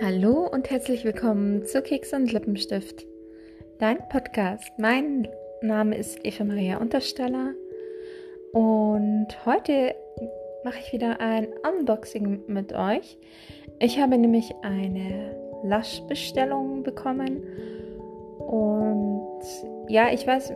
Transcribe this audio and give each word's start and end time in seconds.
Hallo 0.00 0.46
und 0.46 0.70
herzlich 0.70 1.04
willkommen 1.04 1.66
zu 1.66 1.82
Keks 1.82 2.12
und 2.12 2.32
Lippenstift, 2.32 3.04
dein 3.80 3.98
Podcast. 4.08 4.70
Mein 4.78 5.26
Name 5.60 5.96
ist 5.96 6.24
Eva 6.24 6.44
Maria 6.44 6.78
Untersteller 6.78 7.54
und 8.52 9.26
heute 9.44 9.96
mache 10.62 10.78
ich 10.78 10.92
wieder 10.92 11.18
ein 11.18 11.48
Unboxing 11.68 12.44
mit 12.46 12.72
euch. 12.74 13.18
Ich 13.80 13.98
habe 13.98 14.16
nämlich 14.16 14.54
eine 14.62 15.34
Lush-Bestellung 15.64 16.84
bekommen 16.84 17.42
und 18.38 19.42
ja, 19.88 20.12
ich 20.12 20.24
weiß, 20.24 20.52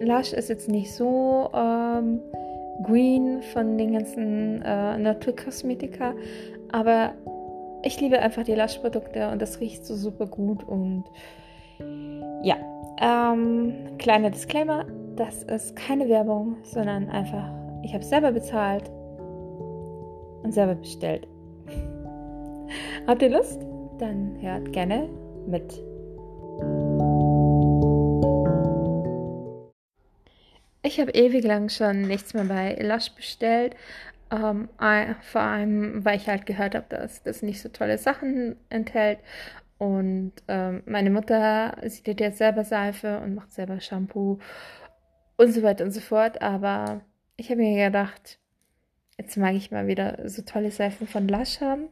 Lush 0.00 0.32
ist 0.32 0.48
jetzt 0.48 0.68
nicht 0.68 0.92
so 0.92 1.48
ähm, 1.54 2.20
green 2.82 3.40
von 3.52 3.78
den 3.78 3.92
ganzen 3.92 4.62
äh, 4.62 4.98
Naturkosmetika, 4.98 6.14
aber 6.72 7.14
ich 7.82 8.00
liebe 8.00 8.18
einfach 8.18 8.44
die 8.44 8.54
Lush-Produkte 8.54 9.30
und 9.30 9.40
das 9.40 9.60
riecht 9.60 9.84
so 9.84 9.94
super 9.94 10.26
gut. 10.26 10.64
Und 10.64 11.04
ja, 12.42 12.56
ähm, 13.00 13.74
kleiner 13.98 14.30
Disclaimer: 14.30 14.86
Das 15.16 15.42
ist 15.44 15.76
keine 15.76 16.08
Werbung, 16.08 16.56
sondern 16.62 17.08
einfach, 17.08 17.50
ich 17.82 17.92
habe 17.92 18.02
es 18.02 18.10
selber 18.10 18.32
bezahlt 18.32 18.90
und 20.42 20.52
selber 20.52 20.74
bestellt. 20.74 21.26
Habt 23.06 23.22
ihr 23.22 23.30
Lust? 23.30 23.62
Dann 23.98 24.36
hört 24.40 24.72
gerne 24.72 25.08
mit. 25.46 25.82
Ich 30.82 31.00
habe 31.00 31.10
ewig 31.10 31.44
lang 31.44 31.68
schon 31.68 32.02
nichts 32.02 32.34
mehr 32.34 32.44
bei 32.44 32.76
Lush 32.80 33.10
bestellt, 33.10 33.74
ähm, 34.30 34.68
vor 35.22 35.40
allem, 35.40 36.04
weil 36.04 36.16
ich 36.16 36.28
halt 36.28 36.46
gehört 36.46 36.74
habe, 36.74 36.86
dass 36.88 37.22
das 37.22 37.42
nicht 37.42 37.60
so 37.62 37.68
tolle 37.68 37.98
Sachen 37.98 38.56
enthält. 38.68 39.18
Und 39.78 40.32
ähm, 40.48 40.82
meine 40.86 41.10
Mutter, 41.10 41.76
sie 41.86 42.02
tut 42.02 42.20
jetzt 42.20 42.38
selber 42.38 42.64
Seife 42.64 43.20
und 43.20 43.34
macht 43.34 43.52
selber 43.52 43.80
Shampoo 43.80 44.38
und 45.36 45.52
so 45.52 45.62
weiter 45.62 45.84
und 45.84 45.92
so 45.92 46.00
fort. 46.00 46.42
Aber 46.42 47.02
ich 47.36 47.50
habe 47.50 47.60
mir 47.60 47.86
gedacht, 47.86 48.38
jetzt 49.16 49.36
mag 49.36 49.54
ich 49.54 49.70
mal 49.70 49.86
wieder 49.86 50.28
so 50.28 50.42
tolle 50.42 50.70
Seifen 50.70 51.06
von 51.06 51.28
Lush 51.28 51.60
haben. 51.60 51.88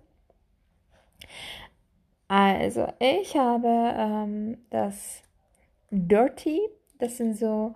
Also, 2.29 2.93
ich 2.99 3.37
habe 3.37 3.69
ähm, 3.69 4.59
das 4.71 5.23
Dirty. 5.91 6.61
Das 6.99 7.19
sind 7.19 7.37
so 7.37 7.75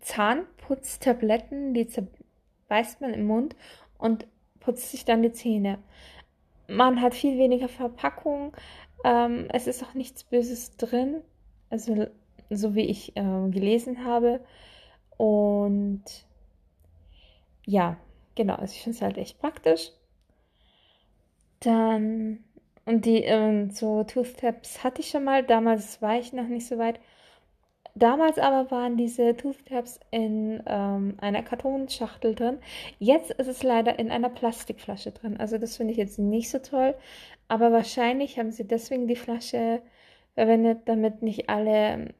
Zahnputztabletten, 0.00 1.74
die 1.74 1.88
beißt 2.72 3.02
man 3.02 3.12
im 3.12 3.26
Mund 3.26 3.54
und 3.98 4.26
putzt 4.58 4.90
sich 4.90 5.04
dann 5.04 5.22
die 5.22 5.32
Zähne. 5.32 5.78
Man 6.68 7.02
hat 7.02 7.14
viel 7.14 7.36
weniger 7.36 7.68
Verpackung. 7.68 8.56
Ähm, 9.04 9.46
es 9.52 9.66
ist 9.66 9.82
auch 9.82 9.92
nichts 9.92 10.24
Böses 10.24 10.78
drin. 10.78 11.20
Also 11.68 12.06
so 12.48 12.74
wie 12.74 12.86
ich 12.86 13.14
äh, 13.14 13.50
gelesen 13.50 14.06
habe. 14.06 14.40
Und 15.18 16.02
ja, 17.66 17.98
genau. 18.36 18.54
Also 18.54 18.72
ich 18.72 18.82
finde 18.82 18.96
es 18.96 19.02
halt 19.02 19.18
echt 19.18 19.38
praktisch. 19.38 19.90
Dann 21.60 22.42
und 22.86 23.04
die 23.04 23.22
ähm, 23.22 23.68
so 23.68 24.02
Tooth 24.04 24.38
Taps 24.38 24.82
hatte 24.82 25.02
ich 25.02 25.10
schon 25.10 25.24
mal. 25.24 25.42
Damals 25.42 26.00
war 26.00 26.18
ich 26.18 26.32
noch 26.32 26.48
nicht 26.48 26.66
so 26.66 26.78
weit. 26.78 27.00
Damals 27.94 28.38
aber 28.38 28.70
waren 28.70 28.96
diese 28.96 29.36
Tooth 29.36 29.66
Taps 29.66 30.00
in 30.10 30.62
ähm, 30.66 31.14
einer 31.20 31.42
Kartonschachtel 31.42 32.34
drin. 32.34 32.58
Jetzt 32.98 33.32
ist 33.32 33.48
es 33.48 33.62
leider 33.62 33.98
in 33.98 34.10
einer 34.10 34.30
Plastikflasche 34.30 35.12
drin. 35.12 35.36
Also 35.36 35.58
das 35.58 35.76
finde 35.76 35.92
ich 35.92 35.98
jetzt 35.98 36.18
nicht 36.18 36.50
so 36.50 36.58
toll. 36.58 36.94
Aber 37.48 37.70
wahrscheinlich 37.70 38.38
haben 38.38 38.50
sie 38.50 38.66
deswegen 38.66 39.08
die 39.08 39.16
Flasche 39.16 39.82
verwendet, 40.34 40.80
damit 40.86 41.22
nicht 41.22 41.50
alle 41.50 42.14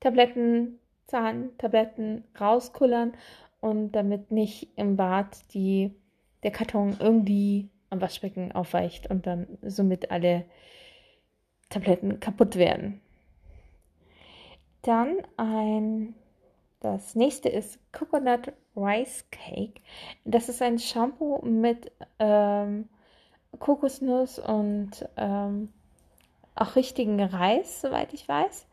Tabletten, 0.00 0.78
Zahntabletten 1.06 2.24
rauskullern 2.40 3.12
und 3.60 3.92
damit 3.92 4.30
nicht 4.30 4.68
im 4.76 4.96
Bad 4.96 5.36
die, 5.52 5.94
der 6.42 6.50
Karton 6.50 6.96
irgendwie 6.98 7.68
am 7.90 8.00
Waschbecken 8.00 8.52
aufweicht 8.52 9.10
und 9.10 9.26
dann 9.26 9.58
somit 9.62 10.10
alle 10.10 10.44
Tabletten 11.68 12.20
kaputt 12.20 12.56
werden. 12.56 13.02
Dann 14.82 15.18
ein, 15.36 16.14
das 16.80 17.14
nächste 17.14 17.48
ist 17.48 17.78
Coconut 17.92 18.52
Rice 18.76 19.24
Cake. 19.30 19.80
Das 20.24 20.48
ist 20.48 20.62
ein 20.62 20.78
Shampoo 20.78 21.42
mit 21.42 21.90
ähm, 22.18 22.88
Kokosnuss 23.58 24.38
und 24.38 25.08
ähm, 25.16 25.72
auch 26.54 26.76
richtigen 26.76 27.20
Reis, 27.22 27.80
soweit 27.80 28.12
ich 28.14 28.28
weiß. 28.28 28.66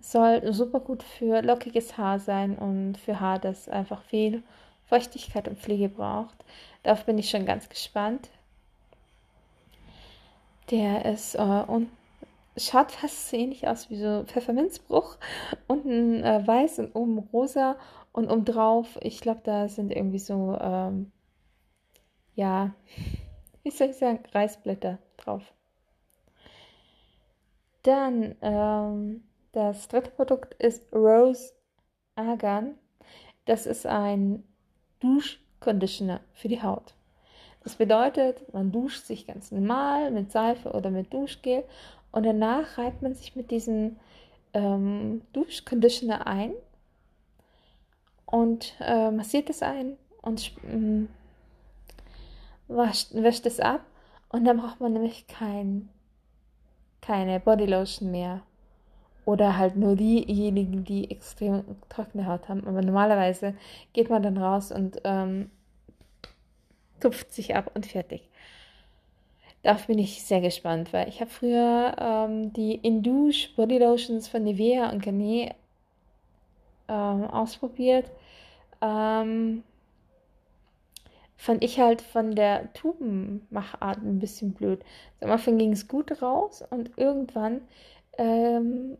Soll 0.00 0.52
super 0.52 0.80
gut 0.80 1.02
für 1.02 1.42
lockiges 1.42 1.96
Haar 1.96 2.18
sein 2.18 2.56
und 2.56 2.98
für 2.98 3.20
Haar, 3.20 3.38
das 3.38 3.68
einfach 3.68 4.02
viel 4.02 4.42
Feuchtigkeit 4.86 5.48
und 5.48 5.58
Pflege 5.58 5.88
braucht. 5.88 6.44
Darauf 6.82 7.04
bin 7.04 7.18
ich 7.18 7.30
schon 7.30 7.46
ganz 7.46 7.68
gespannt. 7.68 8.28
Der 10.70 11.04
ist 11.04 11.34
äh, 11.34 11.38
unten 11.66 12.01
schaut 12.56 12.92
fast 12.92 13.30
so 13.30 13.36
ähnlich 13.36 13.66
aus 13.66 13.90
wie 13.90 13.96
so 13.96 14.24
Pfefferminzbruch. 14.24 15.16
Unten 15.66 16.22
äh, 16.22 16.46
weiß 16.46 16.78
und 16.80 16.94
oben 16.94 17.18
rosa 17.18 17.76
und 18.12 18.30
oben 18.30 18.44
drauf, 18.44 18.98
ich 19.00 19.20
glaube, 19.20 19.40
da 19.44 19.68
sind 19.68 19.90
irgendwie 19.90 20.18
so, 20.18 20.56
ähm, 20.60 21.12
ja, 22.34 22.74
wie 23.62 23.70
soll 23.70 23.88
ich 23.88 23.96
sagen, 23.96 24.20
Reisblätter 24.32 24.98
drauf. 25.16 25.42
Dann 27.82 28.36
ähm, 28.42 29.24
das 29.52 29.88
dritte 29.88 30.10
Produkt 30.10 30.54
ist 30.54 30.82
Rose 30.92 31.52
Argan. 32.14 32.78
Das 33.44 33.66
ist 33.66 33.86
ein 33.86 34.44
Duschconditioner 35.00 36.20
für 36.32 36.48
die 36.48 36.62
Haut. 36.62 36.94
Das 37.64 37.76
bedeutet, 37.76 38.52
man 38.52 38.72
duscht 38.72 39.04
sich 39.04 39.26
ganz 39.26 39.52
normal 39.52 40.10
mit 40.10 40.32
Seife 40.32 40.72
oder 40.72 40.90
mit 40.90 41.12
Duschgel 41.12 41.64
und 42.12 42.24
danach 42.24 42.78
reibt 42.78 43.02
man 43.02 43.14
sich 43.14 43.34
mit 43.34 43.50
diesem 43.50 43.96
ähm, 44.54 45.22
Duschconditioner 45.32 46.26
ein 46.26 46.52
und 48.26 48.74
äh, 48.80 49.10
massiert 49.10 49.50
es 49.50 49.62
ein 49.62 49.96
und 50.20 50.52
ähm, 50.64 51.08
wascht, 52.68 53.14
wäscht 53.14 53.46
es 53.46 53.60
ab. 53.60 53.80
Und 54.28 54.44
dann 54.44 54.58
braucht 54.58 54.80
man 54.80 54.94
nämlich 54.94 55.26
kein, 55.26 55.90
keine 57.00 57.40
Bodylotion 57.40 58.10
mehr. 58.10 58.42
Oder 59.24 59.56
halt 59.56 59.76
nur 59.76 59.94
diejenigen, 59.94 60.84
die 60.84 61.10
extrem 61.10 61.62
trockene 61.88 62.26
Haut 62.26 62.48
haben. 62.48 62.66
Aber 62.66 62.82
normalerweise 62.82 63.54
geht 63.92 64.10
man 64.10 64.22
dann 64.22 64.36
raus 64.36 64.72
und 64.72 65.00
ähm, 65.04 65.50
tupft 66.98 67.32
sich 67.32 67.54
ab 67.54 67.70
und 67.74 67.86
fertig. 67.86 68.28
Darauf 69.62 69.86
bin 69.86 69.98
ich 69.98 70.24
sehr 70.24 70.40
gespannt, 70.40 70.92
weil 70.92 71.08
ich 71.08 71.20
habe 71.20 71.30
früher 71.30 71.94
ähm, 71.98 72.52
die 72.52 72.74
Indouche 72.74 73.48
Body 73.56 73.78
Lotions 73.78 74.28
von 74.28 74.42
Nivea 74.42 74.90
und 74.90 75.02
Garnier 75.02 75.54
ähm, 76.88 77.24
ausprobiert. 77.24 78.10
Ähm, 78.80 79.62
fand 81.36 81.64
ich 81.64 81.78
halt 81.80 82.02
von 82.02 82.34
der 82.34 82.72
Tubenmachart 82.72 83.98
ein 83.98 84.18
bisschen 84.18 84.52
blöd. 84.52 84.80
Am 85.20 85.30
Anfang 85.30 85.58
ging 85.58 85.72
es 85.72 85.88
gut 85.88 86.22
raus 86.22 86.64
und 86.70 86.90
irgendwann 86.96 87.62
ähm, 88.18 88.96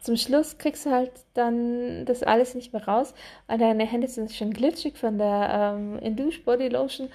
zum 0.00 0.16
Schluss 0.16 0.56
kriegst 0.56 0.86
du 0.86 0.90
halt 0.90 1.10
dann 1.34 2.04
das 2.06 2.22
alles 2.22 2.54
nicht 2.54 2.72
mehr 2.72 2.86
raus, 2.86 3.12
weil 3.48 3.58
deine 3.58 3.84
Hände 3.84 4.06
sind 4.08 4.30
schon 4.32 4.52
glitschig 4.52 4.96
von 4.96 5.18
der 5.18 5.74
ähm, 5.76 5.98
Indouche 5.98 6.42
Body 6.42 6.68
Lotion, 6.68 7.10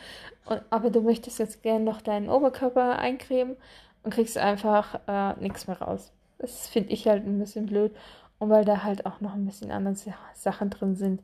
aber 0.69 0.89
du 0.89 1.01
möchtest 1.01 1.39
jetzt 1.39 1.63
gerne 1.63 1.85
noch 1.85 2.01
deinen 2.01 2.29
Oberkörper 2.29 2.99
eincremen 2.99 3.55
und 4.03 4.13
kriegst 4.13 4.37
einfach 4.37 4.99
äh, 5.07 5.39
nichts 5.39 5.67
mehr 5.67 5.81
raus. 5.81 6.11
Das 6.39 6.67
finde 6.67 6.91
ich 6.91 7.07
halt 7.07 7.25
ein 7.25 7.39
bisschen 7.39 7.67
blöd 7.67 7.95
und 8.39 8.49
weil 8.49 8.65
da 8.65 8.83
halt 8.83 9.05
auch 9.05 9.21
noch 9.21 9.33
ein 9.33 9.45
bisschen 9.45 9.71
andere 9.71 9.95
Sachen 10.33 10.69
drin 10.71 10.95
sind, 10.95 11.21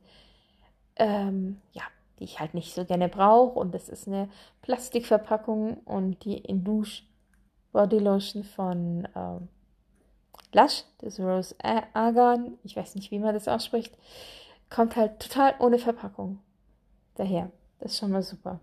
ähm, 0.95 1.59
ja, 1.73 1.83
die 2.19 2.25
ich 2.25 2.39
halt 2.39 2.53
nicht 2.53 2.73
so 2.73 2.85
gerne 2.85 3.09
brauche 3.09 3.59
und 3.59 3.73
das 3.73 3.89
ist 3.89 4.07
eine 4.07 4.29
Plastikverpackung 4.61 5.77
und 5.85 6.23
die 6.23 6.37
Indouche 6.37 7.03
Body 7.71 7.99
Lotion 7.99 8.43
von 8.43 9.07
ähm, 9.15 9.47
Lush, 10.53 10.83
das 10.99 11.19
Rose 11.19 11.55
Argan, 11.93 12.57
ich 12.63 12.75
weiß 12.75 12.95
nicht, 12.95 13.11
wie 13.11 13.19
man 13.19 13.33
das 13.33 13.47
ausspricht, 13.47 13.95
kommt 14.69 14.95
halt 14.95 15.19
total 15.19 15.55
ohne 15.59 15.79
Verpackung 15.79 16.39
daher. 17.15 17.51
Das 17.79 17.93
ist 17.93 17.99
schon 17.99 18.11
mal 18.11 18.23
super. 18.23 18.59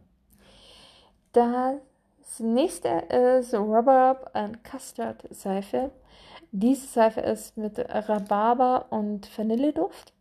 Das 1.35 2.41
nächste 2.41 2.89
ist 2.89 3.53
Rhubarb 3.53 4.31
and 4.33 4.65
Custard 4.65 5.23
Seife. 5.31 5.91
Diese 6.53 6.87
Seife 6.87 7.21
ist 7.21 7.59
mit 7.59 7.79
Rhabarber 7.79 8.87
und 8.91 9.29
Vanilleduft. 9.37 10.15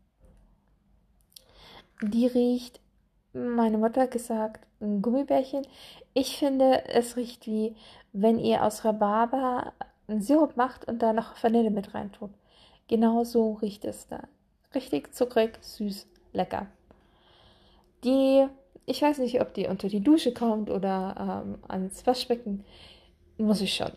Die 2.01 2.27
riecht 2.27 2.81
meine 3.33 3.79
Mutter 3.79 4.01
hat 4.01 4.11
gesagt, 4.11 4.65
ein 4.79 5.01
Gummibärchen. 5.01 5.65
Ich 6.13 6.37
finde, 6.37 6.87
es 6.87 7.17
riecht 7.17 7.47
wie, 7.47 7.75
wenn 8.11 8.37
ihr 8.37 8.63
aus 8.63 8.85
Rhabarber 8.85 9.73
einen 10.07 10.21
Sirup 10.21 10.55
macht 10.55 10.87
und 10.87 10.99
da 10.99 11.13
noch 11.13 11.41
Vanille 11.41 11.71
mit 11.71 11.93
reintut. 11.93 12.29
Genau 12.87 13.23
so 13.23 13.53
riecht 13.53 13.85
es 13.85 14.07
da. 14.07 14.21
Richtig 14.75 15.15
zuckrig, 15.15 15.57
süß, 15.61 16.07
lecker. 16.33 16.67
Die, 18.03 18.47
ich 18.85 19.01
weiß 19.01 19.19
nicht, 19.19 19.41
ob 19.41 19.53
die 19.53 19.67
unter 19.67 19.87
die 19.87 20.01
Dusche 20.01 20.33
kommt 20.33 20.69
oder 20.69 21.43
ähm, 21.45 21.57
ans 21.67 22.05
Waschbecken. 22.05 22.63
Muss 23.37 23.61
ich 23.61 23.73
schon. 23.73 23.91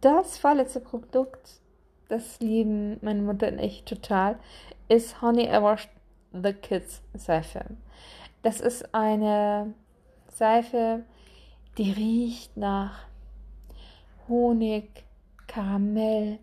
Das 0.00 0.38
vorletzte 0.38 0.80
Produkt, 0.80 1.60
das 2.08 2.40
lieben 2.40 2.98
meine 3.02 3.22
Mutter 3.22 3.48
und 3.48 3.58
ich 3.58 3.84
total, 3.84 4.38
ist 4.88 5.20
Honey 5.22 5.44
I 5.44 5.62
Washed 5.62 5.90
the 6.32 6.52
Kids 6.52 7.02
Seife. 7.14 7.64
Das 8.42 8.60
ist 8.60 8.94
eine 8.94 9.74
Seife, 10.28 11.04
die 11.78 11.90
riecht 11.90 12.56
nach 12.56 13.06
Honig, 14.28 15.04
Karamell, 15.46 16.38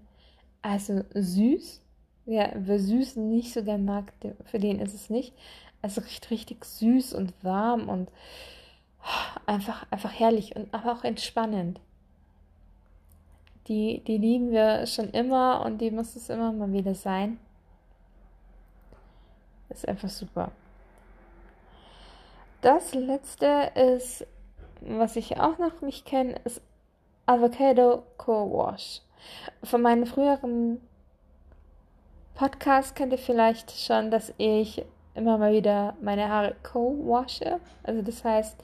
also 0.61 1.03
süß. 1.13 1.81
Ja, 2.25 2.51
wer 2.55 2.79
süß 2.79 3.17
nicht 3.17 3.53
so 3.53 3.63
gern 3.63 3.83
mag, 3.83 4.13
für 4.45 4.59
den 4.59 4.79
ist 4.79 4.93
es 4.93 5.09
nicht. 5.09 5.33
Also 5.83 6.01
riecht 6.01 6.31
richtig 6.31 6.65
süß 6.65 7.13
und 7.13 7.33
warm 7.43 7.89
und 7.89 8.09
einfach, 9.45 9.85
einfach 9.91 10.17
herrlich 10.17 10.55
und 10.55 10.73
aber 10.73 10.93
auch 10.93 11.03
entspannend. 11.03 11.79
Die, 13.67 14.01
die 14.05 14.17
lieben 14.17 14.51
wir 14.51 14.87
schon 14.87 15.09
immer 15.11 15.61
und 15.65 15.79
die 15.79 15.91
muss 15.91 16.15
es 16.15 16.29
immer 16.29 16.51
mal 16.51 16.71
wieder 16.71 16.95
sein. 16.95 17.37
Ist 19.69 19.87
einfach 19.87 20.09
super. 20.09 20.51
Das 22.61 22.93
letzte 22.93 23.71
ist, 23.75 24.25
was 24.79 25.17
ich 25.17 25.37
auch 25.37 25.57
noch 25.57 25.81
nicht 25.81 26.05
kenne, 26.05 26.39
ist 26.45 26.61
Avocado 27.25 28.03
Co-Wash. 28.17 29.01
Von 29.63 29.81
meinen 29.81 30.05
früheren 30.05 30.79
Podcasts 32.35 32.95
kennt 32.95 33.11
ihr 33.11 33.17
vielleicht 33.17 33.71
schon, 33.71 34.11
dass 34.11 34.33
ich 34.37 34.85
immer 35.15 35.37
mal 35.37 35.53
wieder 35.53 35.95
meine 36.01 36.29
Haare 36.29 36.55
co-washe. 36.63 37.59
Also 37.83 38.01
das 38.01 38.23
heißt, 38.23 38.57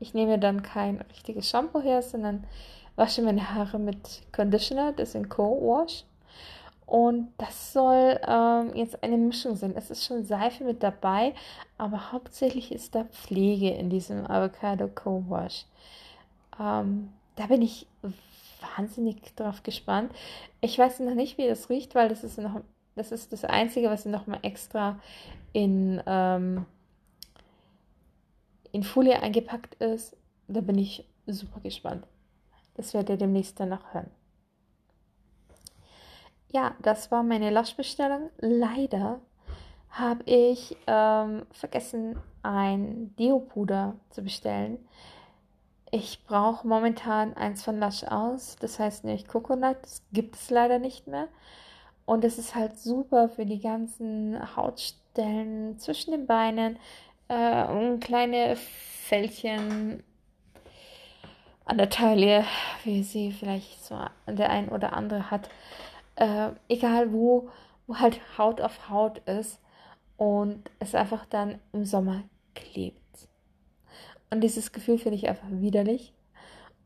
ich 0.00 0.14
nehme 0.14 0.38
dann 0.38 0.62
kein 0.62 1.00
richtiges 1.12 1.48
Shampoo 1.48 1.80
her, 1.80 2.02
sondern 2.02 2.44
wasche 2.96 3.22
meine 3.22 3.54
Haare 3.54 3.78
mit 3.78 4.22
Conditioner, 4.32 4.92
das 4.92 5.14
ist 5.14 5.30
Co-Wash. 5.30 6.04
Und 6.86 7.32
das 7.38 7.72
soll 7.72 8.20
ähm, 8.26 8.72
jetzt 8.74 9.02
eine 9.02 9.16
Mischung 9.16 9.56
sein. 9.56 9.72
Es 9.76 9.90
ist 9.90 10.04
schon 10.04 10.24
Seife 10.24 10.64
mit 10.64 10.82
dabei, 10.82 11.34
aber 11.78 12.12
hauptsächlich 12.12 12.72
ist 12.72 12.94
da 12.94 13.04
Pflege 13.04 13.70
in 13.70 13.88
diesem 13.88 14.26
Avocado 14.26 14.88
Co-Wash. 14.88 15.64
Ähm, 16.60 17.10
da 17.36 17.46
bin 17.46 17.62
ich 17.62 17.86
wahnsinnig 18.76 19.34
drauf 19.36 19.62
gespannt. 19.62 20.12
Ich 20.60 20.78
weiß 20.78 21.00
noch 21.00 21.14
nicht, 21.14 21.38
wie 21.38 21.48
das 21.48 21.70
riecht, 21.70 21.94
weil 21.94 22.08
das 22.08 22.24
ist 22.24 22.38
noch, 22.38 22.60
das 22.94 23.12
ist 23.12 23.32
das 23.32 23.44
Einzige, 23.44 23.88
was 23.88 24.04
noch 24.04 24.26
mal 24.26 24.40
extra 24.42 24.98
in, 25.52 26.02
ähm, 26.06 26.66
in 28.72 28.82
Folie 28.82 29.20
eingepackt 29.20 29.74
ist. 29.76 30.16
Da 30.48 30.60
bin 30.60 30.78
ich 30.78 31.08
super 31.26 31.60
gespannt. 31.60 32.06
Das 32.74 32.94
werdet 32.94 33.10
ihr 33.10 33.16
demnächst 33.16 33.58
dann 33.60 33.70
noch 33.70 33.94
hören. 33.94 34.10
Ja, 36.52 36.74
das 36.82 37.10
war 37.10 37.22
meine 37.22 37.50
Lush-Bestellung. 37.50 38.30
Leider 38.38 39.20
habe 39.88 40.22
ich 40.24 40.76
ähm, 40.86 41.46
vergessen, 41.50 42.18
ein 42.42 43.14
Deo-Puder 43.16 43.94
zu 44.10 44.22
bestellen. 44.22 44.78
Ich 45.90 46.24
brauche 46.24 46.66
momentan 46.66 47.34
eins 47.34 47.62
von 47.62 47.78
Lush 47.78 48.04
aus. 48.04 48.56
Das 48.56 48.78
heißt 48.78 49.04
nämlich 49.04 49.28
Coconut. 49.28 49.76
Das 49.82 50.02
gibt 50.12 50.36
es 50.36 50.50
leider 50.50 50.78
nicht 50.78 51.06
mehr. 51.06 51.28
Und 52.04 52.24
es 52.24 52.38
ist 52.38 52.54
halt 52.54 52.78
super 52.78 53.28
für 53.28 53.46
die 53.46 53.60
ganzen 53.60 54.56
Hautstellen 54.56 55.78
zwischen 55.78 56.12
den 56.12 56.26
Beinen. 56.26 56.78
Äh, 57.28 57.64
und 57.66 58.00
kleine 58.00 58.56
Fältchen 58.56 60.02
an 61.64 61.78
der 61.78 61.90
Taille, 61.90 62.44
wie 62.84 63.02
sie 63.02 63.32
vielleicht 63.32 63.84
so 63.84 63.98
der 64.26 64.50
ein 64.50 64.68
oder 64.68 64.92
andere 64.94 65.30
hat. 65.30 65.48
Äh, 66.16 66.50
egal 66.68 67.12
wo, 67.12 67.50
wo 67.86 67.98
halt 67.98 68.20
Haut 68.36 68.60
auf 68.60 68.90
Haut 68.90 69.18
ist 69.26 69.60
und 70.16 70.70
es 70.78 70.94
einfach 70.94 71.24
dann 71.26 71.58
im 71.72 71.84
Sommer 71.84 72.22
klebt. 72.54 73.00
Und 74.30 74.40
dieses 74.40 74.72
Gefühl 74.72 74.98
finde 74.98 75.16
ich 75.16 75.28
einfach 75.28 75.48
widerlich. 75.50 76.12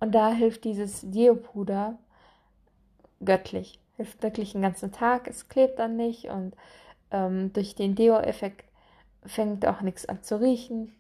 Und 0.00 0.14
da 0.14 0.30
hilft 0.30 0.64
dieses 0.64 1.02
Deo-Puder 1.10 1.98
göttlich. 3.24 3.78
Hilft 3.96 4.22
wirklich 4.22 4.52
den 4.52 4.62
ganzen 4.62 4.93
Tag. 4.93 5.26
Es 5.28 5.48
klebt 5.48 5.78
dann 5.78 5.96
nicht 5.96 6.26
und 6.26 6.54
ähm, 7.10 7.52
durch 7.52 7.75
den 7.75 7.94
Deo-Effekt 7.94 8.64
fängt 9.25 9.66
auch 9.66 9.81
nichts 9.81 10.06
an 10.06 10.22
zu 10.22 10.40
riechen. 10.40 10.93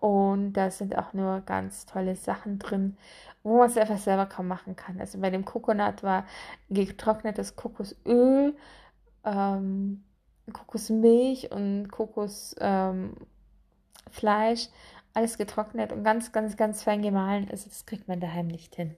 Und 0.00 0.54
da 0.54 0.70
sind 0.70 0.96
auch 0.96 1.12
nur 1.12 1.42
ganz 1.42 1.84
tolle 1.84 2.16
Sachen 2.16 2.58
drin, 2.58 2.96
wo 3.42 3.58
man 3.58 3.68
es 3.68 3.76
einfach 3.76 3.98
selber 3.98 4.26
kaum 4.26 4.48
machen 4.48 4.74
kann. 4.74 4.98
Also 4.98 5.18
bei 5.18 5.28
dem 5.30 5.44
Coconut 5.44 6.02
war 6.02 6.24
getrocknetes 6.70 7.54
Kokosöl, 7.54 8.56
ähm, 9.24 10.02
Kokosmilch 10.52 11.50
und 11.52 11.88
Kokosfleisch, 11.90 12.56
ähm, 12.60 13.16
alles 15.12 15.36
getrocknet 15.36 15.92
und 15.92 16.02
ganz, 16.02 16.32
ganz, 16.32 16.56
ganz 16.56 16.82
fein 16.82 17.02
gemahlen. 17.02 17.48
Also 17.50 17.68
das 17.68 17.84
kriegt 17.84 18.08
man 18.08 18.20
daheim 18.20 18.46
nicht 18.46 18.74
hin. 18.76 18.96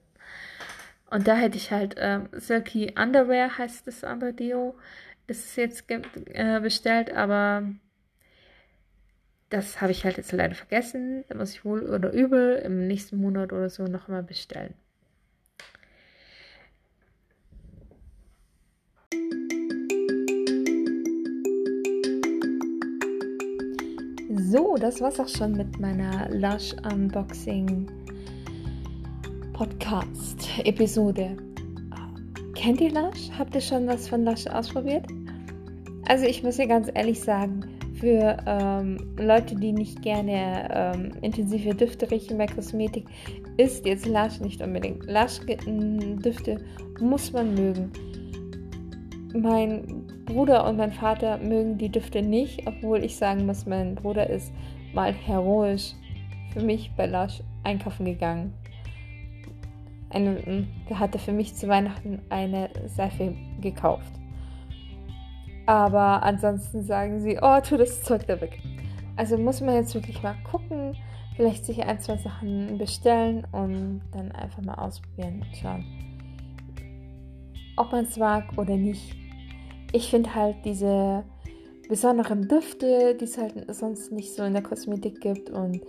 Und 1.13 1.27
da 1.27 1.35
hätte 1.35 1.57
ich 1.57 1.71
halt 1.71 1.93
ähm, 1.99 2.27
Silky 2.31 2.95
Underwear 2.99 3.59
heißt 3.59 3.85
das 3.85 4.03
andere 4.03 4.33
Deo. 4.33 4.73
Das 5.27 5.37
ist 5.37 5.55
jetzt 5.57 5.85
äh, 5.87 6.59
bestellt, 6.59 7.15
aber 7.15 7.71
das 9.51 9.79
habe 9.79 9.91
ich 9.91 10.05
halt 10.05 10.17
jetzt 10.17 10.31
leider 10.31 10.55
vergessen. 10.55 11.23
Da 11.29 11.37
muss 11.37 11.53
ich 11.53 11.63
wohl 11.63 11.83
oder 11.83 12.11
übel 12.11 12.55
im 12.55 12.87
nächsten 12.87 13.17
Monat 13.17 13.53
oder 13.53 13.69
so 13.69 13.83
noch 13.83 14.07
mal 14.07 14.23
bestellen. 14.23 14.73
So, 24.49 24.77
das 24.79 24.99
war's 24.99 25.19
auch 25.19 25.29
schon 25.29 25.51
mit 25.51 25.79
meiner 25.79 26.27
Lush 26.29 26.73
Unboxing 26.91 28.02
Podcast 29.63 30.49
Episode. 30.65 31.37
Kennt 32.53 32.81
ihr 32.81 32.91
Lush? 32.91 33.29
Habt 33.39 33.55
ihr 33.55 33.61
schon 33.61 33.87
was 33.87 34.09
von 34.09 34.25
Lush 34.25 34.45
ausprobiert? 34.45 35.05
Also 36.05 36.25
ich 36.25 36.43
muss 36.43 36.57
dir 36.57 36.67
ganz 36.67 36.91
ehrlich 36.93 37.21
sagen, 37.21 37.63
für 37.93 38.35
ähm, 38.45 38.97
Leute, 39.17 39.55
die 39.55 39.71
nicht 39.71 40.01
gerne 40.01 40.67
ähm, 40.69 41.11
intensive 41.21 41.73
Düfte 41.73 42.11
riechen 42.11 42.37
bei 42.37 42.45
Kosmetik, 42.45 43.05
ist 43.55 43.85
jetzt 43.85 44.05
Lush 44.05 44.41
nicht 44.41 44.61
unbedingt. 44.61 45.05
Lush-Düfte 45.05 46.57
muss 46.99 47.31
man 47.31 47.55
mögen. 47.55 47.89
Mein 49.33 50.05
Bruder 50.25 50.67
und 50.67 50.75
mein 50.75 50.91
Vater 50.91 51.37
mögen 51.37 51.77
die 51.77 51.89
Düfte 51.89 52.21
nicht, 52.21 52.67
obwohl 52.67 53.01
ich 53.01 53.15
sagen 53.15 53.45
muss, 53.45 53.65
mein 53.65 53.95
Bruder 53.95 54.29
ist 54.29 54.51
mal 54.93 55.13
heroisch 55.13 55.93
für 56.51 56.61
mich 56.61 56.91
bei 56.97 57.05
Lush 57.05 57.41
einkaufen 57.63 58.03
gegangen. 58.03 58.51
Eine, 60.13 60.67
der 60.89 60.99
hatte 60.99 61.19
für 61.19 61.31
mich 61.31 61.55
zu 61.55 61.67
Weihnachten 61.67 62.21
eine 62.29 62.69
Seife 62.87 63.35
gekauft. 63.61 64.11
Aber 65.65 66.23
ansonsten 66.23 66.83
sagen 66.83 67.21
sie, 67.21 67.39
oh, 67.41 67.59
tu 67.61 67.77
das 67.77 68.03
Zeug 68.03 68.27
da 68.27 68.39
weg. 68.39 68.59
Also 69.15 69.37
muss 69.37 69.61
man 69.61 69.75
jetzt 69.75 69.95
wirklich 69.95 70.21
mal 70.21 70.35
gucken, 70.43 70.95
vielleicht 71.35 71.65
sich 71.65 71.83
ein, 71.83 71.99
zwei 71.99 72.17
Sachen 72.17 72.77
bestellen 72.77 73.45
und 73.51 74.01
dann 74.11 74.31
einfach 74.31 74.61
mal 74.63 74.75
ausprobieren 74.75 75.41
und 75.41 75.55
schauen, 75.55 75.85
ob 77.77 77.91
man 77.91 78.05
es 78.05 78.17
mag 78.17 78.57
oder 78.57 78.75
nicht. 78.75 79.15
Ich 79.91 80.09
finde 80.09 80.33
halt 80.33 80.57
diese 80.65 81.23
besonderen 81.87 82.47
Düfte, 82.47 83.15
die 83.15 83.25
es 83.25 83.37
halt 83.37 83.53
sonst 83.73 84.11
nicht 84.11 84.33
so 84.33 84.43
in 84.43 84.53
der 84.53 84.63
Kosmetik 84.63 85.21
gibt 85.21 85.49
und 85.49 85.81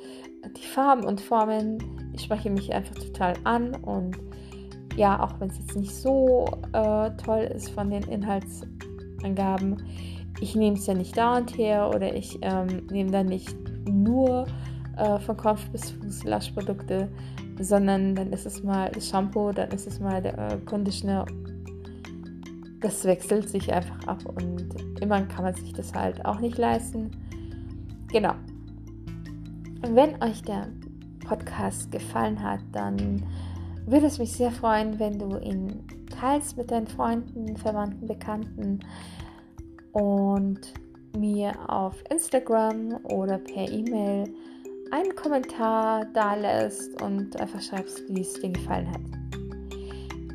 die 0.56 0.66
Farben 0.66 1.04
und 1.04 1.20
Formen, 1.20 1.78
die 2.12 2.18
sprechen 2.18 2.54
mich 2.54 2.72
einfach 2.72 2.94
total 2.96 3.34
an 3.44 3.74
und 3.76 4.16
ja, 4.96 5.20
auch 5.22 5.40
wenn 5.40 5.48
es 5.48 5.58
jetzt 5.58 5.76
nicht 5.76 5.94
so 5.94 6.46
äh, 6.72 7.10
toll 7.16 7.50
ist 7.54 7.70
von 7.70 7.90
den 7.90 8.04
Inhalts 8.04 8.62
Angaben. 9.24 9.82
Ich 10.40 10.54
nehme 10.54 10.76
es 10.76 10.86
ja 10.86 10.94
nicht 10.94 11.16
dauernd 11.16 11.56
her 11.56 11.90
oder 11.94 12.14
ich 12.14 12.38
ähm, 12.42 12.86
nehme 12.90 13.10
dann 13.10 13.26
nicht 13.26 13.56
nur 13.88 14.46
äh, 14.96 15.18
von 15.20 15.36
Kopf 15.36 15.66
bis 15.70 15.90
Fuß 15.92 16.24
Lush-Produkte, 16.24 17.08
sondern 17.60 18.14
dann 18.14 18.32
ist 18.32 18.46
es 18.46 18.62
mal 18.62 18.90
das 18.92 19.08
Shampoo, 19.08 19.52
dann 19.52 19.70
ist 19.70 19.86
es 19.86 20.00
mal 20.00 20.20
der 20.20 20.38
äh, 20.38 20.56
Conditioner. 20.64 21.24
Das 22.84 23.04
wechselt 23.04 23.48
sich 23.48 23.72
einfach 23.72 24.06
ab 24.06 24.18
und 24.26 25.00
immer 25.00 25.22
kann 25.22 25.44
man 25.44 25.54
sich 25.54 25.72
das 25.72 25.94
halt 25.94 26.24
auch 26.24 26.38
nicht 26.38 26.58
leisten. 26.58 27.10
Genau. 28.12 28.34
Wenn 29.88 30.22
euch 30.22 30.42
der 30.42 30.68
Podcast 31.26 31.90
gefallen 31.90 32.42
hat, 32.42 32.60
dann 32.72 33.22
würde 33.86 34.06
es 34.06 34.18
mich 34.18 34.32
sehr 34.32 34.50
freuen, 34.50 34.98
wenn 34.98 35.18
du 35.18 35.38
ihn 35.38 35.82
teilst 36.20 36.56
mit 36.58 36.70
deinen 36.70 36.86
Freunden, 36.86 37.56
Verwandten, 37.56 38.06
Bekannten 38.06 38.80
und 39.92 40.60
mir 41.16 41.52
auf 41.68 42.02
Instagram 42.10 42.98
oder 43.04 43.38
per 43.38 43.70
E-Mail 43.70 44.32
einen 44.90 45.14
Kommentar 45.16 46.04
da 46.12 46.34
lässt 46.34 47.00
und 47.00 47.40
einfach 47.40 47.62
schreibst, 47.62 48.02
wie 48.08 48.20
es 48.20 48.34
dir 48.34 48.50
gefallen 48.50 48.90
hat. 48.90 49.00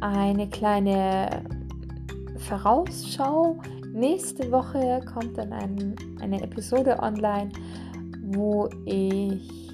Eine 0.01 0.49
kleine 0.49 1.43
Vorausschau. 2.39 3.60
Nächste 3.93 4.51
Woche 4.51 5.01
kommt 5.13 5.38
dann 5.38 5.53
ein, 5.53 5.96
eine 6.22 6.41
Episode 6.41 6.98
online, 7.00 7.51
wo 8.22 8.69
ich 8.86 9.69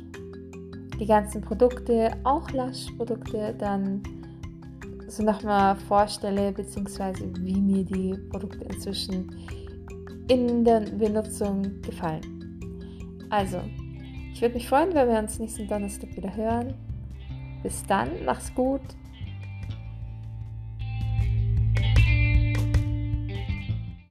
die 0.99 1.05
ganzen 1.05 1.41
Produkte, 1.41 2.11
auch 2.23 2.49
Lush-Produkte, 2.51 3.55
dann 3.57 4.01
so 5.07 5.23
nochmal 5.23 5.75
vorstelle, 5.75 6.51
beziehungsweise 6.51 7.31
wie 7.39 7.59
mir 7.59 7.83
die 7.83 8.17
Produkte 8.29 8.65
inzwischen 8.65 9.29
in 10.27 10.63
der 10.63 10.81
Benutzung 10.81 11.81
gefallen. 11.81 12.21
Also, 13.29 13.61
ich 14.33 14.41
würde 14.41 14.55
mich 14.55 14.67
freuen, 14.67 14.93
wenn 14.93 15.07
wir 15.07 15.19
uns 15.19 15.39
nächsten 15.39 15.67
Donnerstag 15.67 16.15
wieder 16.15 16.35
hören. 16.35 16.73
Bis 17.61 17.83
dann, 17.83 18.09
mach's 18.25 18.53
gut 18.53 18.81